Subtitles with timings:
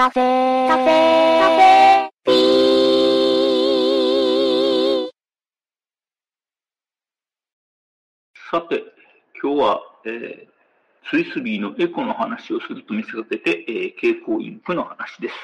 [0.00, 5.10] カフェカフェカフェピー
[8.50, 8.82] さて、
[9.42, 10.50] 今日は、えー
[11.10, 15.34] スイスビーのエコの話をすると見せかけて、えー蛍光インクの話です。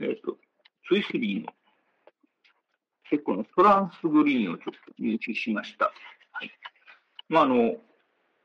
[0.00, 0.38] えっ、と、
[0.88, 1.52] スイスビーの
[3.12, 5.92] エコのトランスグリーンをちょっと入手しました。
[6.32, 6.50] はい。
[7.28, 7.76] まあ、あの、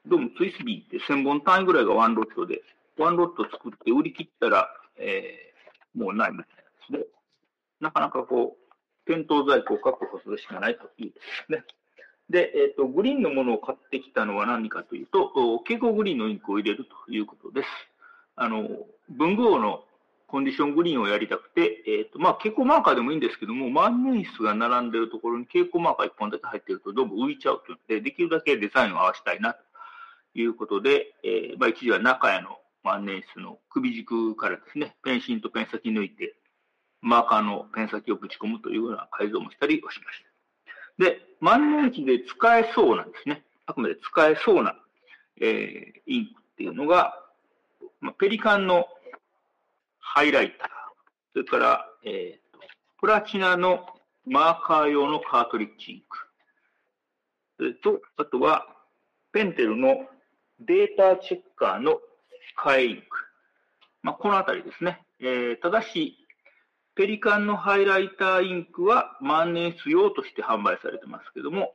[0.05, 2.61] どうもスイスビーって1000本単位ぐらいがワンロットで、
[2.97, 5.53] ワンロット作って売り切ったら、えー
[5.95, 6.47] もうないみたい
[6.91, 7.05] なですね。
[7.79, 8.73] なかなかこう、
[9.05, 11.63] 店頭在庫を確保するしかないというですね。
[12.29, 17.67] で、えっ、と、グリーンのものを買ってきたのは何かというと、お蛍光グリーンのインクを入れるということです。
[18.35, 18.67] あの、
[19.09, 19.83] 文具王の
[20.27, 29.59] コンディショングリーンをやりたくて、えっ、と、まあ、蛍光マーカーでもいいんですけども、万年筆が並んでるところに蛍光マーカー1本だけ入ってるとどうも浮いちゃうというので、できるだけデザインを合わせたいなと
[30.33, 36.35] いうことで、えーまあ、一時は中屋の万年筆の首軸からですね、ペンシンとペン先抜いて、
[37.01, 40.19] マーカーのペン先をぶち込むというような改造もしたりをしまし
[40.97, 41.03] た。
[41.03, 43.43] で、万年筆で使えそうなんですね。
[43.65, 44.75] あくまで使えそうな、
[45.41, 47.19] えーインクっていうのが、
[47.99, 48.85] まあ、ペリカンの
[49.99, 50.69] ハイライター、
[51.33, 52.63] それから、えーと
[52.99, 53.85] プラチナの
[54.25, 56.17] マーカー用のカートリッジインク、
[57.57, 58.65] それと、あとは、
[59.33, 60.07] ペンテルの
[60.59, 61.99] データチェッカーの
[62.63, 63.03] 替えインク。
[64.01, 65.01] まあ、このあたりですね。
[65.19, 66.17] えーただし、
[66.95, 71.73] ペリカンのハイライターインクは万年筆用として販売されてますけども、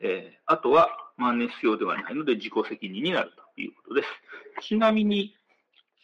[0.00, 4.08] えーあとは万年筆用ではないので自己責任になるということです。
[4.68, 5.34] ちなみに、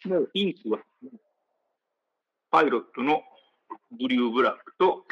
[0.04, 0.78] もうインクは、
[2.50, 3.22] パイロットの
[3.90, 5.04] ブリューブラックと、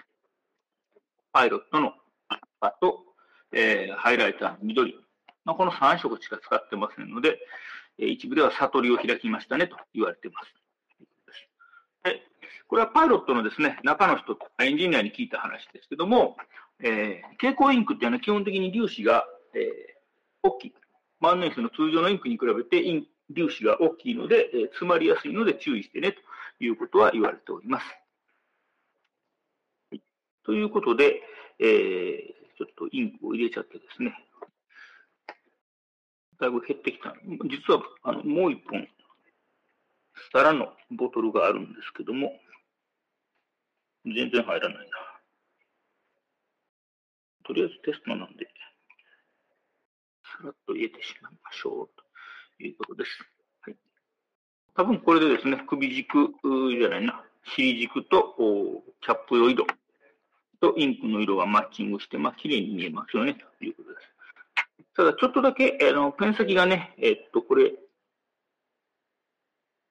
[1.32, 1.94] パイロットの
[2.28, 3.04] 赤と、
[3.52, 4.96] えーハイライターの緑。
[5.44, 7.38] まあ、この3色しか使ってませんので、
[7.98, 10.54] 一部では悟りを開きましたねと言われています。
[12.04, 12.22] で
[12.68, 16.36] これはパイロットのですね、中の人、エンジニアに聞いた話ですけども、
[16.82, 19.62] えー蛍光インクっていうのは基本的に粒子が、えー
[20.42, 20.74] 大きい。
[21.20, 23.06] 万年筆の通常のインクに比べてイン
[23.36, 26.18] 粒子が大きいので、えー詰まりやすいので注意してねと
[26.64, 27.86] いうことは言われております。
[29.90, 30.02] はい
[30.44, 31.20] ということで、
[31.60, 34.14] えーちょっとインクを入れちゃってですね、
[36.42, 37.14] だいぶ減ってきた。
[37.24, 38.88] 実はあのもう一本、
[40.14, 42.36] スタラのボトルがあるんですけども、
[44.04, 44.84] 全然入らないな。
[47.44, 48.46] とりあえずテストなんで、
[50.24, 51.90] さらっと入れてしまいましょう
[52.58, 53.10] ということです。
[53.60, 53.76] はい、
[54.74, 56.28] 多分これでですね、首軸
[56.76, 57.24] じゃないな、
[57.54, 58.34] 尻軸と
[59.00, 59.64] キャップ用色
[60.60, 64.08] とインクの色がマッチングして、まあ、綺麗に見えますよね、ということです。
[64.94, 67.72] ただ、ちょっとだけ、あの、ペン先がね、えっと、これ、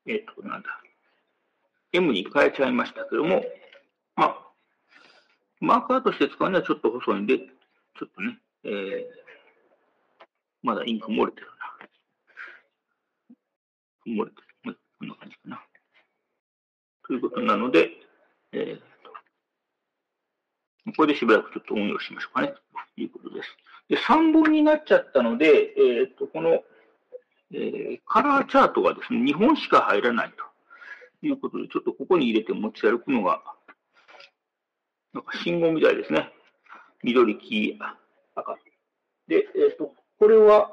[0.05, 0.81] えっと、なんだ、
[1.91, 3.43] M に変えちゃいましたけども、
[4.15, 4.37] まあ、
[5.59, 9.05] マーカーとして使うにはちょっと細いんで、ちょっとね、えー、
[10.61, 11.47] まだインク漏れてる
[14.07, 14.21] な。
[14.21, 14.77] 漏れてる。
[14.99, 15.63] こんな感じかな。
[17.07, 17.89] ということなので、
[18.53, 22.53] えー、これでしばらくちょっと運用しましょうかね、
[22.95, 23.49] ということです。
[23.91, 26.63] で、3本になっちゃったので、えっ、と、この、
[27.53, 33.43] えーカラーチャートがですね、2本しか入らないということで、ちょっとここに入れて持ち歩くのが、
[35.13, 36.31] なんか信号みたいですね。
[37.03, 37.77] 緑、黄、
[38.35, 38.57] 赤。
[39.27, 40.71] で、えっ、と、これは、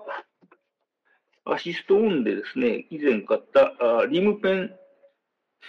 [1.45, 4.71] アシストオンでですね、以前買ったあリムペン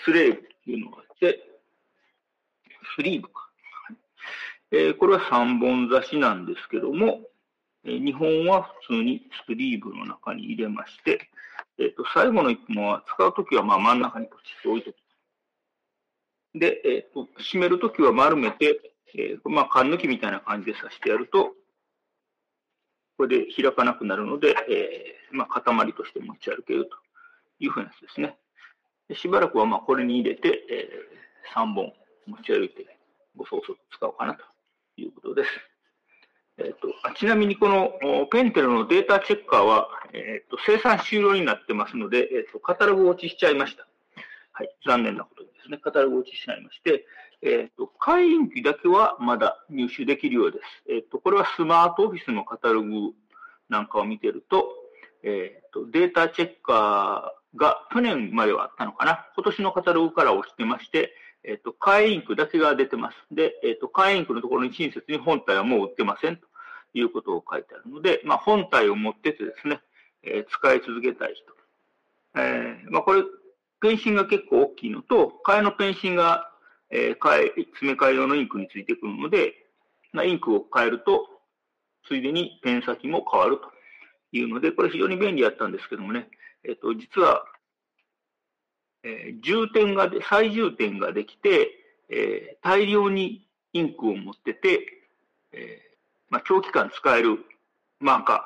[0.06, 1.40] スレーブというのがあって、
[2.96, 3.50] スリーブか。
[4.72, 7.22] えーこれは3本差しなんですけども、
[7.86, 11.30] え2本は普通にスクリーブの中に入れまして、
[11.78, 16.60] えっと最後の1本は使うときはまあ真ん中にポチッと置いておく。
[16.60, 18.80] で、えっと締めるときは丸めて、
[19.16, 21.54] えーまあ、缶抜きみたいな感じで刺してやると、
[23.18, 26.96] これで開かなくなるので、えーまあ、塊として持ち歩けると
[27.60, 28.38] いうふうなやつですね。
[29.08, 30.90] でしばらくはまあこれに入れて、え
[31.56, 31.94] 3本
[32.28, 32.86] 持ち歩いて、
[33.36, 34.44] ごそごそ使おうかなと
[34.98, 35.50] いうことです。
[36.60, 37.94] えっとあちなみにこの
[38.32, 43.88] ペンテルのデータチェッカーは、えっと生産終了になってますので、えっとカタログ落ちしちゃいました。
[44.52, 47.06] はい、残念なことにですね、カタログ落ちしちゃいまして、
[47.42, 50.64] えっと会員機だけはまだ入手できるようです。
[50.94, 53.14] えっとこれはスマートオフィスのカタログ
[53.70, 54.70] なんかを見てると、
[55.24, 61.14] えっとデータチェッカーが去年まではあったのかな、今年のカタログから落ちてまして、
[61.44, 63.18] えっと、会員インクだけが出てます。
[63.32, 66.49] で、えっと、会員インクのところに親切に本体はもう売ってませんと
[66.94, 69.82] いうことを書いてあるので、まあ、本体を持っててですね、
[70.24, 71.54] えー使い続けたい人。
[72.36, 73.24] えーまあ、これ、
[73.82, 76.52] ペンシンが結構大きいのと、替えのペンシンが、
[76.90, 79.54] えー、替え、詰め替え用のインクについてくるので、
[80.12, 81.28] まあ、インクを変えると、
[82.08, 83.72] ついでにペン先も変わると
[84.32, 86.28] いうので、これ非常に便利だったんですけどもね、
[86.68, 87.46] えっ、と、実は、
[89.04, 91.72] えー、充填がで、再充填ができて、
[92.10, 94.80] えー、大量にインクを持ってて、
[95.52, 95.89] えー、
[96.30, 97.40] まあ、長期間使える
[98.00, 98.42] マーカーっ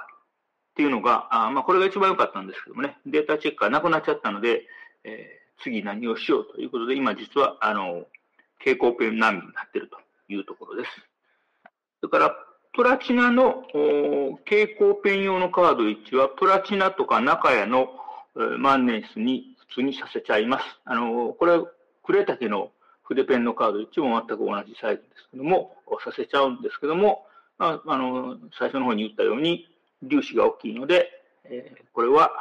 [0.76, 4.64] ていうのが、あまあ、これが一番良かったんですけどもね、データチェックがなくなっちゃったので、
[5.04, 8.06] えー、次何をしようということで、今実は、あの、
[8.60, 9.98] 蛍光ペン難民になっていると
[10.30, 10.92] いうところです。
[12.00, 12.36] それから、
[12.74, 13.64] プラチナの
[14.46, 17.90] 蛍光ペン用のカード1は、プラチナとか中屋の
[18.58, 20.66] 万年筆に普通にさせちゃいます。
[20.86, 21.60] あの、これ、
[22.02, 22.72] 呉竹の
[23.04, 27.28] 筆ペンのカード1も全く同じサイズですけども、させちゃうんですけども、
[27.58, 29.68] まあ、あの、最初の方に言ったように、
[30.10, 31.10] 粒子が大きいので、
[31.46, 32.32] えー、これは、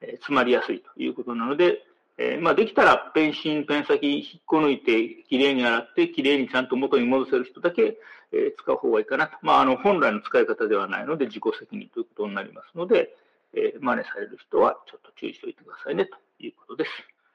[0.00, 1.82] えー、詰まりやすいということなので、
[2.18, 7.98] えー、まあ、できたらペンシン、ペン先引っこ抜いて、きれいに洗って、きれいにちゃんと元に戻せる人だけ、
[8.32, 9.36] えー、使う方がいいかなと。
[9.42, 13.14] まあ、あの、本来の使い方ではないので、自己責任ということになりますので、
[13.54, 16.90] えー、真似される人はちょっと注意しておいてくださいね、ということです。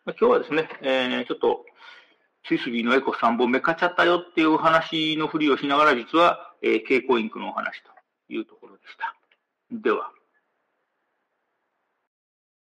[0.05, 1.65] まあ、今日はですね、え、ちょっと、
[2.47, 7.91] スイスビーのエコ3本目買っちゃったよっていう話のふりをしながら、実は、えー、蛍光インクのお話と
[8.33, 9.15] いうところでした。
[9.71, 10.11] では。